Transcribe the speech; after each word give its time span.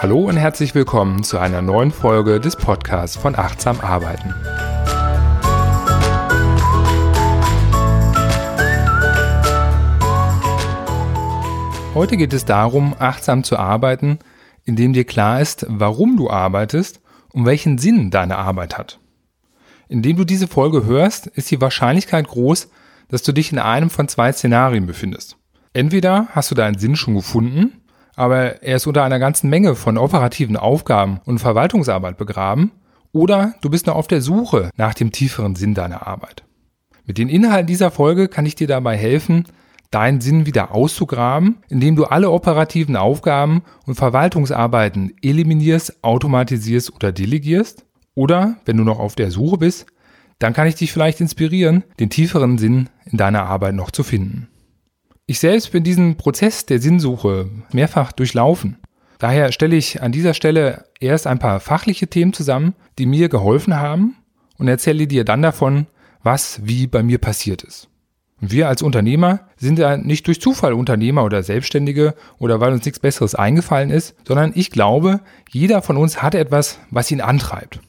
Hallo 0.00 0.20
und 0.20 0.36
herzlich 0.36 0.74
willkommen 0.74 1.22
zu 1.22 1.38
einer 1.38 1.60
neuen 1.60 1.90
Folge 1.90 2.40
des 2.40 2.56
Podcasts 2.56 3.16
von 3.16 3.36
Achtsam 3.36 3.80
Arbeiten. 3.80 4.34
Heute 11.94 12.16
geht 12.16 12.32
es 12.32 12.44
darum, 12.44 12.94
achtsam 12.98 13.42
zu 13.42 13.58
arbeiten, 13.58 14.18
indem 14.64 14.92
dir 14.92 15.04
klar 15.04 15.40
ist, 15.40 15.66
warum 15.68 16.16
du 16.16 16.30
arbeitest 16.30 17.00
und 17.32 17.44
welchen 17.44 17.78
Sinn 17.78 18.10
deine 18.10 18.38
Arbeit 18.38 18.78
hat. 18.78 19.00
Indem 19.88 20.16
du 20.16 20.24
diese 20.24 20.46
Folge 20.46 20.84
hörst, 20.84 21.26
ist 21.26 21.50
die 21.50 21.60
Wahrscheinlichkeit 21.60 22.28
groß, 22.28 22.70
dass 23.08 23.22
du 23.22 23.32
dich 23.32 23.52
in 23.52 23.58
einem 23.58 23.90
von 23.90 24.08
zwei 24.08 24.32
Szenarien 24.32 24.86
befindest. 24.86 25.36
Entweder 25.72 26.28
hast 26.30 26.50
du 26.50 26.54
deinen 26.54 26.78
Sinn 26.78 26.96
schon 26.96 27.14
gefunden 27.14 27.72
aber 28.18 28.64
er 28.64 28.76
ist 28.76 28.86
unter 28.88 29.04
einer 29.04 29.20
ganzen 29.20 29.48
Menge 29.48 29.76
von 29.76 29.96
operativen 29.96 30.56
Aufgaben 30.56 31.20
und 31.24 31.38
Verwaltungsarbeit 31.38 32.16
begraben, 32.16 32.72
oder 33.12 33.54
du 33.60 33.70
bist 33.70 33.86
noch 33.86 33.94
auf 33.94 34.08
der 34.08 34.20
Suche 34.20 34.70
nach 34.76 34.92
dem 34.92 35.12
tieferen 35.12 35.54
Sinn 35.54 35.72
deiner 35.72 36.08
Arbeit. 36.08 36.42
Mit 37.06 37.16
den 37.16 37.28
Inhalten 37.28 37.68
dieser 37.68 37.92
Folge 37.92 38.26
kann 38.26 38.44
ich 38.44 38.56
dir 38.56 38.66
dabei 38.66 38.96
helfen, 38.96 39.46
deinen 39.92 40.20
Sinn 40.20 40.46
wieder 40.46 40.74
auszugraben, 40.74 41.58
indem 41.68 41.94
du 41.94 42.06
alle 42.06 42.30
operativen 42.30 42.96
Aufgaben 42.96 43.62
und 43.86 43.94
Verwaltungsarbeiten 43.94 45.14
eliminierst, 45.22 46.02
automatisierst 46.02 46.92
oder 46.92 47.12
delegierst. 47.12 47.86
Oder, 48.16 48.56
wenn 48.64 48.76
du 48.76 48.82
noch 48.82 48.98
auf 48.98 49.14
der 49.14 49.30
Suche 49.30 49.58
bist, 49.58 49.86
dann 50.38 50.52
kann 50.52 50.68
ich 50.68 50.76
dich 50.76 50.92
vielleicht 50.92 51.20
inspirieren, 51.20 51.84
den 51.98 52.10
tieferen 52.10 52.58
Sinn 52.58 52.88
in 53.06 53.18
deiner 53.18 53.44
Arbeit 53.44 53.74
noch 53.74 53.90
zu 53.90 54.02
finden. 54.02 54.48
Ich 55.26 55.40
selbst 55.40 55.72
bin 55.72 55.84
diesen 55.84 56.16
Prozess 56.16 56.64
der 56.64 56.80
Sinnsuche 56.80 57.50
mehrfach 57.72 58.12
durchlaufen. 58.12 58.78
Daher 59.18 59.52
stelle 59.52 59.76
ich 59.76 60.00
an 60.00 60.12
dieser 60.12 60.32
Stelle 60.32 60.84
erst 61.00 61.26
ein 61.26 61.38
paar 61.38 61.60
fachliche 61.60 62.06
Themen 62.06 62.32
zusammen, 62.32 62.74
die 62.98 63.06
mir 63.06 63.28
geholfen 63.28 63.76
haben 63.76 64.16
und 64.56 64.68
erzähle 64.68 65.06
dir 65.06 65.24
dann 65.24 65.42
davon, 65.42 65.86
was 66.22 66.60
wie 66.64 66.86
bei 66.86 67.02
mir 67.02 67.18
passiert 67.18 67.62
ist. 67.62 67.88
Wir 68.40 68.68
als 68.68 68.82
Unternehmer 68.82 69.40
sind 69.56 69.80
ja 69.80 69.96
nicht 69.96 70.26
durch 70.28 70.40
Zufall 70.40 70.72
Unternehmer 70.72 71.24
oder 71.24 71.42
Selbstständige 71.42 72.14
oder 72.38 72.60
weil 72.60 72.72
uns 72.72 72.84
nichts 72.84 73.00
Besseres 73.00 73.34
eingefallen 73.34 73.90
ist, 73.90 74.14
sondern 74.26 74.52
ich 74.54 74.70
glaube, 74.70 75.20
jeder 75.50 75.82
von 75.82 75.96
uns 75.96 76.22
hat 76.22 76.36
etwas, 76.36 76.78
was 76.90 77.10
ihn 77.10 77.20
antreibt. 77.20 77.80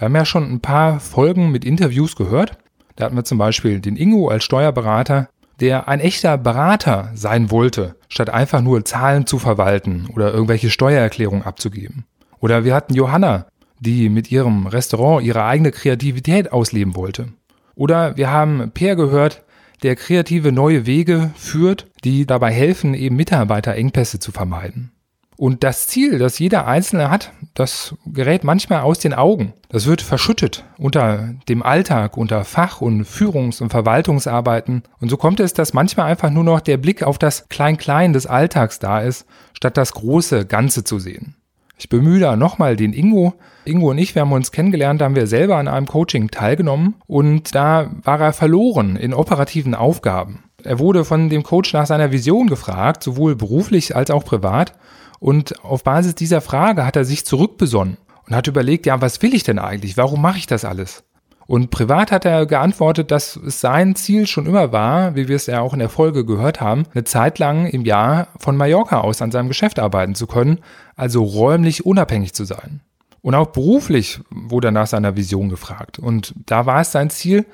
Wir 0.00 0.06
haben 0.06 0.16
ja 0.16 0.24
schon 0.24 0.50
ein 0.50 0.60
paar 0.60 0.98
Folgen 0.98 1.50
mit 1.50 1.62
Interviews 1.62 2.16
gehört. 2.16 2.56
Da 2.96 3.04
hatten 3.04 3.16
wir 3.16 3.24
zum 3.24 3.36
Beispiel 3.36 3.80
den 3.80 3.96
Ingo 3.96 4.28
als 4.28 4.44
Steuerberater, 4.44 5.28
der 5.60 5.88
ein 5.88 6.00
echter 6.00 6.38
Berater 6.38 7.10
sein 7.14 7.50
wollte, 7.50 7.96
statt 8.08 8.30
einfach 8.30 8.62
nur 8.62 8.82
Zahlen 8.86 9.26
zu 9.26 9.38
verwalten 9.38 10.08
oder 10.14 10.32
irgendwelche 10.32 10.70
Steuererklärungen 10.70 11.44
abzugeben. 11.44 12.06
Oder 12.38 12.64
wir 12.64 12.74
hatten 12.74 12.94
Johanna, 12.94 13.44
die 13.78 14.08
mit 14.08 14.32
ihrem 14.32 14.66
Restaurant 14.66 15.22
ihre 15.22 15.44
eigene 15.44 15.70
Kreativität 15.70 16.50
ausleben 16.50 16.96
wollte. 16.96 17.34
Oder 17.74 18.16
wir 18.16 18.30
haben 18.30 18.70
Per 18.72 18.96
gehört, 18.96 19.42
der 19.82 19.96
kreative 19.96 20.50
neue 20.50 20.86
Wege 20.86 21.30
führt, 21.36 21.88
die 22.04 22.24
dabei 22.24 22.52
helfen, 22.52 22.94
eben 22.94 23.16
Mitarbeiterengpässe 23.16 24.18
zu 24.18 24.32
vermeiden. 24.32 24.92
Und 25.40 25.64
das 25.64 25.86
Ziel, 25.86 26.18
das 26.18 26.38
jeder 26.38 26.66
Einzelne 26.66 27.10
hat, 27.10 27.32
das 27.54 27.94
gerät 28.04 28.44
manchmal 28.44 28.82
aus 28.82 28.98
den 28.98 29.14
Augen. 29.14 29.54
Das 29.70 29.86
wird 29.86 30.02
verschüttet 30.02 30.66
unter 30.76 31.30
dem 31.48 31.62
Alltag, 31.62 32.18
unter 32.18 32.44
Fach- 32.44 32.82
und 32.82 33.06
Führungs- 33.06 33.62
und 33.62 33.70
Verwaltungsarbeiten. 33.70 34.82
Und 35.00 35.08
so 35.08 35.16
kommt 35.16 35.40
es, 35.40 35.54
dass 35.54 35.72
manchmal 35.72 36.10
einfach 36.10 36.28
nur 36.28 36.44
noch 36.44 36.60
der 36.60 36.76
Blick 36.76 37.02
auf 37.02 37.16
das 37.16 37.48
Klein-Klein 37.48 38.12
des 38.12 38.26
Alltags 38.26 38.80
da 38.80 39.00
ist, 39.00 39.24
statt 39.54 39.78
das 39.78 39.94
große 39.94 40.44
Ganze 40.44 40.84
zu 40.84 40.98
sehen. 40.98 41.36
Ich 41.78 41.88
bemühe 41.88 42.20
da 42.20 42.36
nochmal 42.36 42.76
den 42.76 42.92
Ingo. 42.92 43.32
Ingo 43.64 43.92
und 43.92 43.96
ich, 43.96 44.14
wir 44.14 44.20
haben 44.20 44.32
uns 44.32 44.52
kennengelernt, 44.52 45.00
da 45.00 45.06
haben 45.06 45.16
wir 45.16 45.26
selber 45.26 45.56
an 45.56 45.68
einem 45.68 45.86
Coaching 45.86 46.30
teilgenommen 46.30 46.96
und 47.06 47.54
da 47.54 47.90
war 48.02 48.20
er 48.20 48.34
verloren 48.34 48.96
in 48.96 49.14
operativen 49.14 49.74
Aufgaben. 49.74 50.44
Er 50.64 50.78
wurde 50.78 51.06
von 51.06 51.30
dem 51.30 51.44
Coach 51.44 51.72
nach 51.72 51.86
seiner 51.86 52.12
Vision 52.12 52.48
gefragt, 52.48 53.02
sowohl 53.02 53.36
beruflich 53.36 53.96
als 53.96 54.10
auch 54.10 54.26
privat. 54.26 54.74
Und 55.20 55.62
auf 55.64 55.84
Basis 55.84 56.14
dieser 56.16 56.40
Frage 56.40 56.84
hat 56.84 56.96
er 56.96 57.04
sich 57.04 57.24
zurückbesonnen 57.24 57.98
und 58.26 58.34
hat 58.34 58.48
überlegt, 58.48 58.86
ja, 58.86 59.00
was 59.00 59.22
will 59.22 59.34
ich 59.34 59.44
denn 59.44 59.58
eigentlich? 59.58 59.96
Warum 59.96 60.20
mache 60.20 60.38
ich 60.38 60.46
das 60.46 60.64
alles? 60.64 61.04
Und 61.46 61.70
privat 61.70 62.12
hat 62.12 62.24
er 62.24 62.46
geantwortet, 62.46 63.10
dass 63.10 63.34
es 63.34 63.60
sein 63.60 63.96
Ziel 63.96 64.26
schon 64.26 64.46
immer 64.46 64.72
war, 64.72 65.16
wie 65.16 65.26
wir 65.26 65.34
es 65.34 65.46
ja 65.46 65.60
auch 65.60 65.72
in 65.72 65.80
der 65.80 65.88
Folge 65.88 66.24
gehört 66.24 66.60
haben, 66.60 66.84
eine 66.94 67.04
Zeit 67.04 67.40
lang 67.40 67.66
im 67.66 67.84
Jahr 67.84 68.28
von 68.38 68.56
Mallorca 68.56 69.00
aus 69.00 69.20
an 69.20 69.32
seinem 69.32 69.48
Geschäft 69.48 69.80
arbeiten 69.80 70.14
zu 70.14 70.28
können, 70.28 70.60
also 70.94 71.24
räumlich 71.24 71.84
unabhängig 71.84 72.34
zu 72.34 72.44
sein. 72.44 72.80
Und 73.20 73.34
auch 73.34 73.48
beruflich 73.48 74.20
wurde 74.30 74.68
er 74.68 74.72
nach 74.72 74.86
seiner 74.86 75.16
Vision 75.16 75.48
gefragt. 75.48 75.98
Und 75.98 76.34
da 76.46 76.66
war 76.66 76.82
es 76.82 76.92
sein 76.92 77.10
Ziel, 77.10 77.44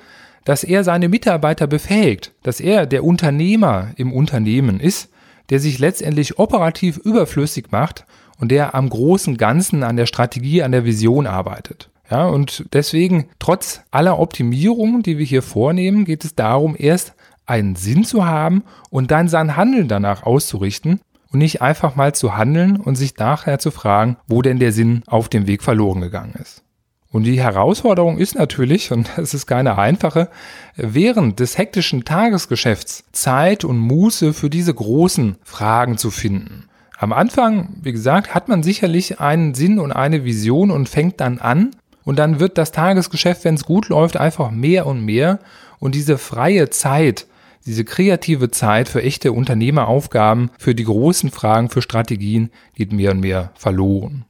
dass 0.45 0.63
er 0.63 0.83
seine 0.83 1.09
Mitarbeiter 1.09 1.67
befähigt, 1.67 2.33
dass 2.43 2.59
er 2.59 2.85
der 2.85 3.03
Unternehmer 3.03 3.89
im 3.95 4.13
Unternehmen 4.13 4.79
ist, 4.79 5.09
der 5.49 5.59
sich 5.59 5.79
letztendlich 5.79 6.39
operativ 6.39 6.97
überflüssig 6.97 7.71
macht 7.71 8.05
und 8.39 8.49
der 8.49 8.75
am 8.75 8.89
großen 8.89 9.37
Ganzen 9.37 9.83
an 9.83 9.97
der 9.97 10.05
Strategie, 10.05 10.63
an 10.63 10.71
der 10.71 10.85
Vision 10.85 11.27
arbeitet. 11.27 11.89
Ja, 12.09 12.27
und 12.27 12.65
deswegen, 12.73 13.29
trotz 13.39 13.81
aller 13.91 14.19
Optimierungen, 14.19 15.03
die 15.03 15.17
wir 15.17 15.25
hier 15.25 15.41
vornehmen, 15.41 16.05
geht 16.05 16.23
es 16.23 16.35
darum, 16.35 16.75
erst 16.77 17.13
einen 17.45 17.75
Sinn 17.75 18.03
zu 18.03 18.25
haben 18.25 18.63
und 18.89 19.11
dann 19.11 19.27
sein 19.27 19.55
Handeln 19.55 19.87
danach 19.87 20.23
auszurichten 20.23 21.01
und 21.31 21.39
nicht 21.39 21.61
einfach 21.61 21.95
mal 21.95 22.13
zu 22.13 22.37
handeln 22.37 22.77
und 22.77 22.95
sich 22.95 23.17
nachher 23.17 23.59
zu 23.59 23.71
fragen, 23.71 24.17
wo 24.27 24.41
denn 24.41 24.59
der 24.59 24.71
Sinn 24.71 25.03
auf 25.07 25.27
dem 25.29 25.47
Weg 25.47 25.63
verloren 25.63 26.01
gegangen 26.01 26.35
ist. 26.41 26.63
Und 27.11 27.23
die 27.23 27.41
Herausforderung 27.41 28.17
ist 28.17 28.35
natürlich, 28.35 28.91
und 28.91 29.09
es 29.17 29.33
ist 29.33 29.45
keine 29.47 29.77
einfache, 29.77 30.29
während 30.75 31.39
des 31.39 31.57
hektischen 31.57 32.05
Tagesgeschäfts 32.05 33.05
Zeit 33.11 33.63
und 33.63 33.77
Muße 33.77 34.33
für 34.33 34.49
diese 34.49 34.73
großen 34.73 35.37
Fragen 35.43 35.97
zu 35.97 36.11
finden. 36.11 36.67
Am 36.99 37.13
Anfang, 37.13 37.69
wie 37.81 37.91
gesagt, 37.91 38.33
hat 38.33 38.47
man 38.47 38.63
sicherlich 38.63 39.19
einen 39.19 39.53
Sinn 39.53 39.79
und 39.79 39.91
eine 39.91 40.25
Vision 40.25 40.71
und 40.71 40.89
fängt 40.89 41.21
dann 41.21 41.39
an. 41.39 41.71
Und 42.03 42.17
dann 42.17 42.39
wird 42.39 42.57
das 42.57 42.71
Tagesgeschäft, 42.71 43.43
wenn 43.43 43.55
es 43.55 43.65
gut 43.65 43.89
läuft, 43.89 44.17
einfach 44.17 44.49
mehr 44.49 44.87
und 44.87 45.05
mehr. 45.05 45.39
Und 45.77 45.93
diese 45.93 46.17
freie 46.17 46.69
Zeit, 46.69 47.27
diese 47.67 47.83
kreative 47.83 48.49
Zeit 48.49 48.87
für 48.87 49.03
echte 49.03 49.31
Unternehmeraufgaben, 49.31 50.49
für 50.57 50.73
die 50.73 50.85
großen 50.85 51.29
Fragen, 51.29 51.69
für 51.69 51.81
Strategien 51.81 52.49
geht 52.73 52.93
mehr 52.93 53.11
und 53.11 53.19
mehr 53.19 53.51
verloren. 53.55 54.25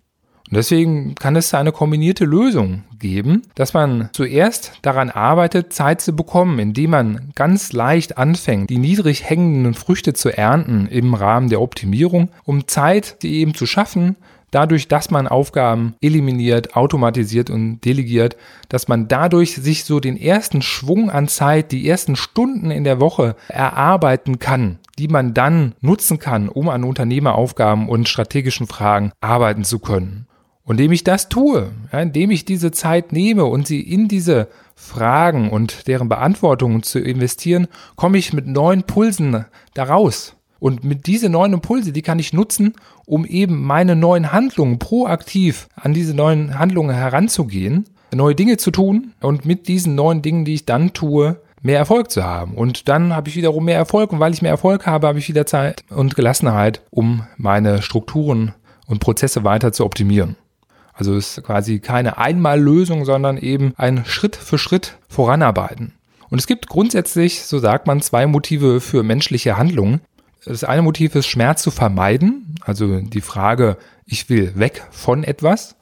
Und 0.49 0.55
deswegen 0.55 1.15
kann 1.15 1.35
es 1.35 1.53
eine 1.53 1.73
kombinierte 1.73 2.23
Lösung 2.23 2.83
geben, 2.99 3.41
dass 3.55 3.73
man 3.73 4.09
zuerst 4.13 4.73
daran 4.81 5.09
arbeitet, 5.09 5.73
Zeit 5.73 5.99
zu 5.99 6.15
bekommen, 6.15 6.59
indem 6.59 6.91
man 6.91 7.31
ganz 7.35 7.73
leicht 7.73 8.17
anfängt, 8.17 8.69
die 8.69 8.77
niedrig 8.77 9.29
hängenden 9.29 9.73
Früchte 9.73 10.13
zu 10.13 10.35
ernten 10.35 10.87
im 10.87 11.13
Rahmen 11.13 11.49
der 11.49 11.61
Optimierung, 11.61 12.29
um 12.45 12.67
Zeit, 12.67 13.21
die 13.23 13.39
eben 13.39 13.55
zu 13.55 13.65
schaffen, 13.65 14.15
dadurch, 14.51 14.87
dass 14.87 15.11
man 15.11 15.27
Aufgaben 15.27 15.95
eliminiert, 16.01 16.75
automatisiert 16.75 17.49
und 17.49 17.81
delegiert, 17.81 18.37
dass 18.69 18.87
man 18.87 19.07
dadurch 19.07 19.55
sich 19.55 19.83
so 19.83 19.99
den 19.99 20.17
ersten 20.17 20.61
Schwung 20.61 21.09
an 21.09 21.27
Zeit, 21.27 21.73
die 21.73 21.87
ersten 21.87 22.15
Stunden 22.15 22.71
in 22.71 22.85
der 22.85 23.01
Woche 23.01 23.35
erarbeiten 23.49 24.39
kann, 24.39 24.79
die 24.97 25.09
man 25.09 25.33
dann 25.33 25.75
nutzen 25.81 26.19
kann, 26.19 26.47
um 26.49 26.69
an 26.69 26.85
Unternehmeraufgaben 26.85 27.89
und 27.89 28.07
strategischen 28.07 28.67
Fragen 28.67 29.11
arbeiten 29.19 29.65
zu 29.65 29.79
können. 29.79 30.26
Und 30.67 30.81
indem 30.81 30.91
ich 30.91 31.05
das 31.05 31.29
tue, 31.29 31.71
ja, 31.93 32.01
indem 32.01 32.29
ich 32.29 32.43
diese 32.43 32.71
Zeit 32.71 33.13
nehme 33.13 33.45
und 33.45 33.65
sie 33.65 33.79
in 33.79 34.09
diese 34.09 34.49
Fragen 34.75 35.49
und 35.49 35.87
deren 35.87 36.09
Beantwortungen 36.09 36.83
zu 36.83 36.99
investieren, 36.99 37.67
komme 37.95 38.17
ich 38.17 38.33
mit 38.33 38.47
neuen 38.47 38.83
Pulsen 38.83 39.45
daraus. 39.73 40.35
Und 40.59 40.83
mit 40.83 41.07
diese 41.07 41.29
neuen 41.29 41.53
Impulse, 41.53 41.93
die 41.93 42.01
kann 42.01 42.19
ich 42.19 42.33
nutzen, 42.33 42.73
um 43.05 43.25
eben 43.25 43.63
meine 43.63 43.95
neuen 43.95 44.33
Handlungen 44.33 44.77
proaktiv 44.77 45.69
an 45.75 45.93
diese 45.93 46.13
neuen 46.13 46.59
Handlungen 46.59 46.93
heranzugehen, 46.93 47.85
neue 48.13 48.35
Dinge 48.35 48.57
zu 48.57 48.69
tun 48.69 49.13
und 49.21 49.45
mit 49.45 49.69
diesen 49.69 49.95
neuen 49.95 50.21
Dingen, 50.21 50.43
die 50.43 50.55
ich 50.55 50.65
dann 50.65 50.91
tue, 50.91 51.39
mehr 51.61 51.77
Erfolg 51.77 52.11
zu 52.11 52.25
haben. 52.25 52.55
Und 52.55 52.89
dann 52.89 53.15
habe 53.15 53.29
ich 53.29 53.37
wiederum 53.37 53.63
mehr 53.63 53.77
Erfolg 53.77 54.11
und 54.11 54.19
weil 54.19 54.33
ich 54.33 54.41
mehr 54.41 54.51
Erfolg 54.51 54.85
habe, 54.85 55.07
habe 55.07 55.19
ich 55.19 55.29
wieder 55.29 55.45
Zeit 55.45 55.85
und 55.89 56.15
Gelassenheit, 56.17 56.81
um 56.89 57.23
meine 57.37 57.81
Strukturen 57.81 58.53
und 58.85 58.99
Prozesse 58.99 59.45
weiter 59.45 59.71
zu 59.71 59.85
optimieren. 59.85 60.35
Also 60.97 61.15
es 61.15 61.37
ist 61.37 61.45
quasi 61.45 61.79
keine 61.79 62.17
Einmallösung, 62.17 63.05
sondern 63.05 63.37
eben 63.37 63.73
ein 63.77 64.03
Schritt 64.05 64.35
für 64.35 64.57
Schritt 64.57 64.97
voranarbeiten. 65.07 65.93
Und 66.29 66.39
es 66.39 66.47
gibt 66.47 66.67
grundsätzlich, 66.67 67.43
so 67.43 67.59
sagt 67.59 67.87
man, 67.87 68.01
zwei 68.01 68.25
Motive 68.25 68.81
für 68.81 69.03
menschliche 69.03 69.57
Handlungen. 69.57 70.01
Das 70.43 70.63
eine 70.63 70.81
Motiv 70.81 71.15
ist 71.15 71.27
Schmerz 71.27 71.61
zu 71.61 71.71
vermeiden, 71.71 72.55
also 72.61 72.99
die 72.99 73.21
Frage, 73.21 73.77
ich 74.05 74.29
will 74.29 74.53
weg 74.55 74.85
von 74.91 75.23
etwas. 75.23 75.75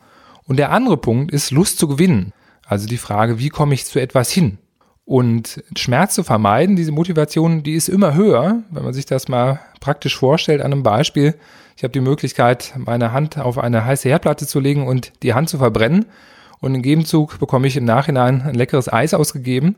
Und 0.43 0.57
der 0.57 0.71
andere 0.71 0.97
Punkt 0.97 1.31
ist 1.31 1.51
Lust 1.51 1.79
zu 1.79 1.87
gewinnen, 1.87 2.33
also 2.67 2.87
die 2.87 2.97
Frage, 2.97 3.39
wie 3.39 3.49
komme 3.49 3.73
ich 3.73 3.85
zu 3.85 3.99
etwas 3.99 4.31
hin? 4.31 4.57
Und 5.05 5.63
Schmerz 5.77 6.15
zu 6.15 6.23
vermeiden, 6.23 6.75
diese 6.75 6.91
Motivation, 6.91 7.61
die 7.61 7.75
ist 7.75 7.89
immer 7.89 8.15
höher, 8.15 8.63
wenn 8.71 8.83
man 8.83 8.93
sich 8.93 9.05
das 9.05 9.27
mal 9.27 9.59
praktisch 9.79 10.17
vorstellt 10.17 10.61
an 10.61 10.73
einem 10.73 10.83
Beispiel. 10.83 11.35
Ich 11.77 11.83
habe 11.83 11.91
die 11.91 11.99
Möglichkeit, 11.99 12.73
meine 12.77 13.11
Hand 13.11 13.37
auf 13.37 13.57
eine 13.57 13.83
heiße 13.83 14.07
Herdplatte 14.07 14.47
zu 14.47 14.61
legen 14.61 14.87
und 14.87 15.11
die 15.23 15.33
Hand 15.33 15.49
zu 15.49 15.57
verbrennen. 15.57 16.05
Und 16.61 16.73
im 16.73 16.81
Gegenzug 16.81 17.37
bekomme 17.39 17.67
ich 17.67 17.75
im 17.75 17.83
Nachhinein 17.83 18.41
ein 18.41 18.55
leckeres 18.55 18.91
Eis 18.91 19.13
ausgegeben. 19.13 19.75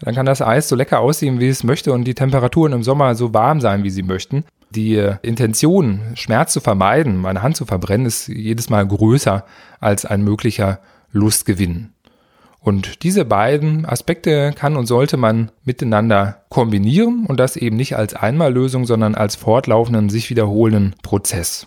Dann 0.00 0.14
kann 0.14 0.24
das 0.24 0.40
Eis 0.40 0.68
so 0.68 0.76
lecker 0.76 1.00
aussehen, 1.00 1.40
wie 1.40 1.48
es 1.48 1.64
möchte 1.64 1.92
und 1.92 2.04
die 2.04 2.14
Temperaturen 2.14 2.72
im 2.72 2.84
Sommer 2.84 3.16
so 3.16 3.34
warm 3.34 3.60
sein, 3.60 3.82
wie 3.82 3.90
sie 3.90 4.04
möchten. 4.04 4.44
Die 4.70 5.04
Intention, 5.22 6.00
Schmerz 6.14 6.52
zu 6.52 6.60
vermeiden, 6.60 7.16
meine 7.16 7.42
Hand 7.42 7.56
zu 7.56 7.66
verbrennen, 7.66 8.06
ist 8.06 8.28
jedes 8.28 8.70
Mal 8.70 8.86
größer 8.86 9.44
als 9.80 10.04
ein 10.04 10.22
möglicher 10.22 10.78
Lustgewinn. 11.10 11.90
Und 12.62 13.02
diese 13.02 13.24
beiden 13.24 13.84
Aspekte 13.84 14.52
kann 14.54 14.76
und 14.76 14.86
sollte 14.86 15.16
man 15.16 15.50
miteinander 15.64 16.42
kombinieren 16.48 17.26
und 17.26 17.40
das 17.40 17.56
eben 17.56 17.76
nicht 17.76 17.96
als 17.96 18.14
Einmallösung, 18.14 18.86
sondern 18.86 19.16
als 19.16 19.34
fortlaufenden, 19.34 20.08
sich 20.08 20.30
wiederholenden 20.30 20.94
Prozess. 21.02 21.66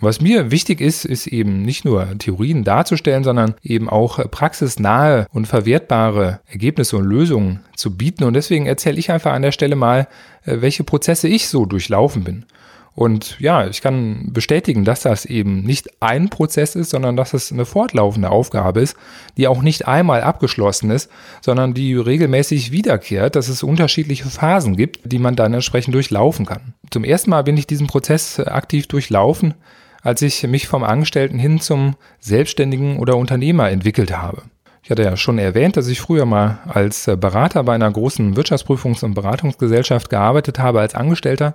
was 0.00 0.20
mir 0.20 0.50
wichtig 0.50 0.80
ist, 0.80 1.04
ist 1.04 1.28
eben 1.28 1.62
nicht 1.62 1.84
nur 1.84 2.18
Theorien 2.18 2.64
darzustellen, 2.64 3.22
sondern 3.22 3.54
eben 3.62 3.88
auch 3.88 4.18
praxisnahe 4.30 5.28
und 5.32 5.46
verwertbare 5.46 6.40
Ergebnisse 6.46 6.96
und 6.96 7.04
Lösungen 7.04 7.60
zu 7.76 7.96
bieten. 7.96 8.24
Und 8.24 8.34
deswegen 8.34 8.66
erzähle 8.66 8.98
ich 8.98 9.12
einfach 9.12 9.32
an 9.32 9.42
der 9.42 9.52
Stelle 9.52 9.76
mal, 9.76 10.08
äh, 10.44 10.60
welche 10.60 10.82
Prozesse 10.82 11.28
ich 11.28 11.48
so 11.48 11.64
durchlaufen 11.64 12.24
bin. 12.24 12.44
Und 12.94 13.40
ja, 13.40 13.66
ich 13.66 13.82
kann 13.82 14.28
bestätigen, 14.32 14.84
dass 14.84 15.02
das 15.02 15.24
eben 15.24 15.62
nicht 15.62 15.90
ein 16.00 16.28
Prozess 16.28 16.76
ist, 16.76 16.90
sondern 16.90 17.16
dass 17.16 17.34
es 17.34 17.50
eine 17.50 17.64
fortlaufende 17.64 18.30
Aufgabe 18.30 18.80
ist, 18.80 18.96
die 19.36 19.48
auch 19.48 19.62
nicht 19.62 19.88
einmal 19.88 20.22
abgeschlossen 20.22 20.90
ist, 20.92 21.10
sondern 21.40 21.74
die 21.74 21.94
regelmäßig 21.96 22.70
wiederkehrt, 22.70 23.34
dass 23.34 23.48
es 23.48 23.64
unterschiedliche 23.64 24.26
Phasen 24.26 24.76
gibt, 24.76 25.00
die 25.04 25.18
man 25.18 25.34
dann 25.34 25.54
entsprechend 25.54 25.94
durchlaufen 25.94 26.46
kann. 26.46 26.74
Zum 26.90 27.02
ersten 27.02 27.30
Mal 27.30 27.42
bin 27.42 27.56
ich 27.56 27.66
diesen 27.66 27.88
Prozess 27.88 28.38
aktiv 28.38 28.86
durchlaufen, 28.86 29.54
als 30.02 30.22
ich 30.22 30.46
mich 30.46 30.68
vom 30.68 30.84
Angestellten 30.84 31.38
hin 31.38 31.60
zum 31.60 31.96
Selbstständigen 32.20 32.98
oder 32.98 33.16
Unternehmer 33.16 33.70
entwickelt 33.70 34.16
habe. 34.16 34.42
Ich 34.84 34.90
hatte 34.90 35.02
ja 35.02 35.16
schon 35.16 35.38
erwähnt, 35.38 35.76
dass 35.76 35.88
ich 35.88 36.00
früher 36.00 36.26
mal 36.26 36.58
als 36.68 37.10
Berater 37.18 37.64
bei 37.64 37.74
einer 37.74 37.90
großen 37.90 38.36
Wirtschaftsprüfungs- 38.36 39.02
und 39.02 39.14
Beratungsgesellschaft 39.14 40.10
gearbeitet 40.10 40.58
habe 40.58 40.80
als 40.80 40.94
Angestellter 40.94 41.54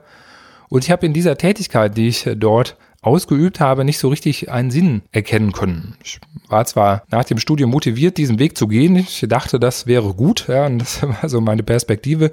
und 0.69 0.83
ich 0.83 0.91
habe 0.91 1.05
in 1.05 1.13
dieser 1.13 1.37
Tätigkeit, 1.37 1.97
die 1.97 2.07
ich 2.07 2.29
dort 2.35 2.77
ausgeübt 3.01 3.59
habe, 3.61 3.85
nicht 3.85 3.97
so 3.97 4.09
richtig 4.09 4.51
einen 4.51 4.71
Sinn 4.71 5.01
erkennen 5.11 5.53
können. 5.53 5.95
Ich 6.03 6.19
war 6.49 6.65
zwar 6.65 7.03
nach 7.09 7.23
dem 7.23 7.37
Studium 7.37 7.69
motiviert, 7.69 8.17
diesen 8.17 8.39
Weg 8.39 8.57
zu 8.57 8.67
gehen. 8.67 8.97
Ich 8.97 9.25
dachte, 9.29 9.59
das 9.59 9.87
wäre 9.87 10.13
gut, 10.13 10.47
ja, 10.49 10.65
und 10.65 10.79
das 10.79 11.01
war 11.21 11.29
so 11.29 11.39
meine 11.39 11.63
Perspektive, 11.63 12.31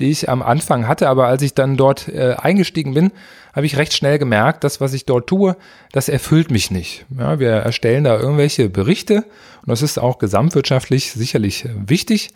die 0.00 0.10
ich 0.10 0.28
am 0.30 0.42
Anfang 0.42 0.88
hatte. 0.88 1.08
Aber 1.08 1.26
als 1.26 1.42
ich 1.42 1.52
dann 1.52 1.76
dort 1.76 2.08
äh, 2.08 2.34
eingestiegen 2.38 2.94
bin, 2.94 3.12
habe 3.52 3.66
ich 3.66 3.76
recht 3.76 3.92
schnell 3.92 4.18
gemerkt, 4.18 4.64
das, 4.64 4.80
was 4.80 4.94
ich 4.94 5.04
dort 5.04 5.26
tue, 5.26 5.56
das 5.92 6.08
erfüllt 6.08 6.50
mich 6.50 6.70
nicht. 6.70 7.04
Ja, 7.18 7.38
wir 7.38 7.50
erstellen 7.50 8.04
da 8.04 8.18
irgendwelche 8.18 8.70
Berichte 8.70 9.16
und 9.16 9.68
das 9.68 9.82
ist 9.82 9.98
auch 9.98 10.18
gesamtwirtschaftlich 10.18 11.12
sicherlich 11.12 11.66
wichtig. 11.86 12.32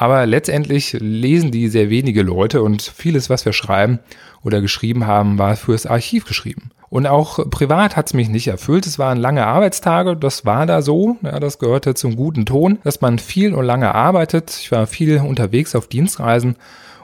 Aber 0.00 0.24
letztendlich 0.24 0.96
lesen 0.98 1.50
die 1.50 1.68
sehr 1.68 1.90
wenige 1.90 2.22
Leute 2.22 2.62
und 2.62 2.80
vieles, 2.80 3.28
was 3.28 3.44
wir 3.44 3.52
schreiben 3.52 3.98
oder 4.42 4.62
geschrieben 4.62 5.06
haben, 5.06 5.36
war 5.36 5.56
fürs 5.56 5.84
Archiv 5.84 6.24
geschrieben. 6.24 6.70
Und 6.88 7.06
auch 7.06 7.50
privat 7.50 7.96
hat 7.96 8.06
es 8.06 8.14
mich 8.14 8.30
nicht 8.30 8.48
erfüllt. 8.48 8.86
Es 8.86 8.98
waren 8.98 9.18
lange 9.18 9.46
Arbeitstage, 9.46 10.16
das 10.16 10.46
war 10.46 10.64
da 10.64 10.80
so. 10.80 11.18
Ja, 11.20 11.38
das 11.38 11.58
gehörte 11.58 11.92
zum 11.92 12.16
guten 12.16 12.46
Ton, 12.46 12.78
dass 12.82 13.02
man 13.02 13.18
viel 13.18 13.52
und 13.52 13.66
lange 13.66 13.94
arbeitet. 13.94 14.58
Ich 14.58 14.72
war 14.72 14.86
viel 14.86 15.18
unterwegs 15.18 15.74
auf 15.74 15.86
Dienstreisen. 15.86 16.56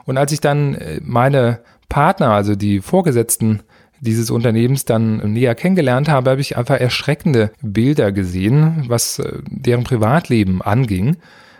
Und 0.05 0.17
als 0.17 0.31
ich 0.31 0.41
dann 0.41 0.73
äh, 0.73 0.99
meine 1.03 1.59
Partner, 1.89 2.31
also 2.31 2.55
die 2.55 2.81
Vorgesetzten 2.81 3.61
dieses 4.01 4.31
Unternehmens 4.31 4.85
dann 4.85 5.17
näher 5.33 5.53
kennengelernt 5.53 6.09
habe, 6.09 6.31
habe 6.31 6.41
ich 6.41 6.57
einfach 6.57 6.79
erschreckende 6.79 7.51
Bilder 7.61 8.11
gesehen, 8.11 8.85
was 8.87 9.19
äh, 9.19 9.33
deren 9.51 9.83
Privatleben 9.83 10.63
anging 10.63 11.17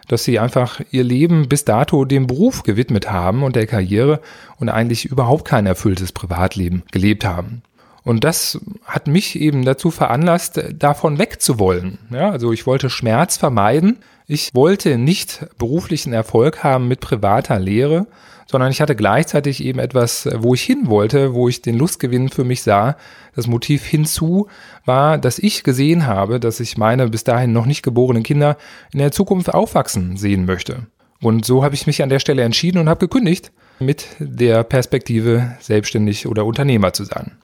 dass 0.08 0.24
sie 0.24 0.40
einfach 0.40 0.82
ihr 0.92 1.04
Leben 1.04 1.50
bis 1.50 1.66
dato 1.66 2.06
dem 2.06 2.28
Beruf 2.28 2.64
gewidmet 2.64 3.12
haben 3.12 3.44
und 3.44 3.56
der 3.56 3.68
Karriere 3.68 4.22
und 4.58 4.70
eigentlich 4.70 5.06
überhaupt 5.06 5.46
kein 5.46 5.66
erfülltes 5.66 6.12
Privatleben 6.12 6.84
gelebt 6.92 7.26
haben. 7.26 7.62
Und 8.04 8.24
das 8.24 8.60
hat 8.86 9.08
mich 9.08 9.38
eben 9.40 9.66
dazu 9.66 9.92
veranlasst, 9.92 10.64
davon 10.74 11.20
wegzuwollen. 11.20 11.98
Ja, 12.10 12.32
also 12.32 12.54
ich 12.54 12.66
wollte 12.66 12.90
Schmerz 12.90 13.36
vermeiden. 13.36 13.98
Ich 14.28 14.52
wollte 14.54 14.98
nicht 14.98 15.46
beruflichen 15.58 16.14
Erfolg 16.14 16.64
haben 16.64 16.88
mit 16.88 17.02
privater 17.02 17.60
Lehre, 17.60 18.08
sondern 18.50 18.72
ich 18.72 18.82
hatte 18.82 18.96
gleichzeitig 18.96 19.64
eben 19.64 19.80
etwas, 19.80 20.28
wo 20.34 20.54
ich 20.54 20.64
hin 20.64 20.88
wollte, 20.88 21.34
wo 21.34 21.50
ich 21.50 21.62
den 21.62 21.78
Lustgewinn 21.78 22.30
für 22.30 22.44
mich 22.44 22.64
sah. 22.64 22.96
Das 23.36 23.48
Motiv 23.48 23.86
hinzu 23.86 24.48
war, 24.86 25.18
dass 25.18 25.38
ich 25.38 25.64
gesehen 25.64 26.08
habe, 26.08 26.40
dass 26.40 26.60
ich 26.60 26.78
meine 26.78 27.10
bis 27.10 27.24
dahin 27.24 27.52
noch 27.52 27.66
nicht 27.66 27.84
geborenen 27.84 28.24
Kinder 28.24 28.58
in 28.94 29.00
der 29.00 29.12
Zukunft 29.12 29.54
aufwachsen 29.54 30.18
sehen 30.18 30.46
möchte. 30.46 30.88
Und 31.22 31.46
so 31.46 31.64
habe 31.64 31.76
ich 31.76 31.88
mich 31.88 32.02
an 32.02 32.10
der 32.10 32.20
Stelle 32.20 32.44
entschieden 32.44 32.80
und 32.80 32.90
habe 32.90 33.00
gekündigt, 33.00 33.52
mit 33.80 34.08
der 34.20 34.64
Perspektive 34.64 35.56
selbstständig 35.60 36.28
oder 36.28 36.46
Unternehmer 36.46 36.94
zu 36.94 37.04
sein. 37.04 37.38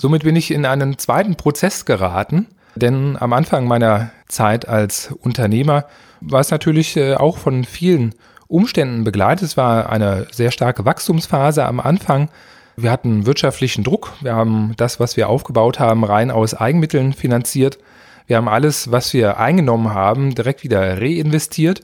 Somit 0.00 0.24
bin 0.24 0.36
ich 0.36 0.50
in 0.50 0.66
einen 0.66 0.98
zweiten 0.98 1.36
Prozess 1.36 1.84
geraten, 1.84 2.46
denn 2.74 3.16
am 3.18 3.32
Anfang 3.32 3.66
meiner 3.66 4.10
Zeit 4.28 4.68
als 4.68 5.10
Unternehmer 5.22 5.86
war 6.20 6.40
es 6.40 6.50
natürlich 6.50 6.96
äh, 6.96 7.14
auch 7.14 7.38
von 7.38 7.64
vielen 7.64 8.14
Umständen 8.48 9.04
begleitet. 9.04 9.44
Es 9.48 9.56
war 9.56 9.90
eine 9.90 10.26
sehr 10.30 10.50
starke 10.50 10.84
Wachstumsphase 10.84 11.64
am 11.64 11.80
Anfang. 11.80 12.28
Wir 12.76 12.90
hatten 12.90 13.26
wirtschaftlichen 13.26 13.84
Druck. 13.84 14.12
Wir 14.20 14.34
haben 14.34 14.74
das, 14.76 15.00
was 15.00 15.16
wir 15.16 15.28
aufgebaut 15.28 15.80
haben, 15.80 16.04
rein 16.04 16.30
aus 16.30 16.54
Eigenmitteln 16.54 17.12
finanziert. 17.12 17.78
Wir 18.26 18.36
haben 18.36 18.48
alles, 18.48 18.90
was 18.90 19.14
wir 19.14 19.38
eingenommen 19.38 19.94
haben, 19.94 20.34
direkt 20.34 20.62
wieder 20.62 21.00
reinvestiert. 21.00 21.80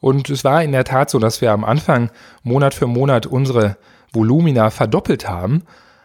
Und 0.00 0.30
es 0.30 0.44
war 0.44 0.62
in 0.62 0.72
der 0.72 0.84
Tat 0.84 1.10
so, 1.10 1.18
dass 1.18 1.40
wir 1.40 1.52
am 1.52 1.64
Anfang 1.64 2.10
Monat 2.42 2.74
für 2.74 2.86
Monat 2.86 3.26
unsere 3.26 3.76
Volumina 4.12 4.70
verdoppelt 4.70 5.28
haben. 5.28 5.62